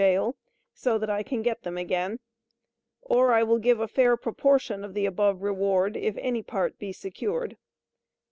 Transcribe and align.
Jail, 0.01 0.35
so 0.73 0.97
that 0.97 1.11
I 1.11 1.21
can 1.21 1.43
get 1.43 1.61
them 1.61 1.77
again; 1.77 2.17
or 3.03 3.33
I 3.33 3.43
will 3.43 3.59
give 3.59 3.79
a 3.79 3.87
fair 3.87 4.17
proportion 4.17 4.83
of 4.83 4.95
the 4.95 5.05
above 5.05 5.43
reward 5.43 5.95
if 5.95 6.17
any 6.17 6.41
part 6.41 6.79
be 6.79 6.91
secured. 6.91 7.55